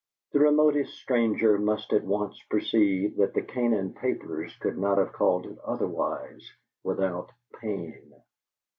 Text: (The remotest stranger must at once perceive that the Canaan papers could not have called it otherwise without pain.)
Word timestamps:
(The 0.31 0.39
remotest 0.39 0.95
stranger 0.95 1.59
must 1.59 1.93
at 1.93 2.03
once 2.03 2.41
perceive 2.49 3.17
that 3.17 3.35
the 3.35 3.43
Canaan 3.43 3.93
papers 3.93 4.51
could 4.59 4.75
not 4.75 4.97
have 4.97 5.13
called 5.13 5.45
it 5.45 5.59
otherwise 5.63 6.51
without 6.83 7.29
pain.) 7.53 8.11